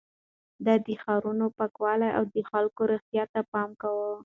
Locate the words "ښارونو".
1.01-1.45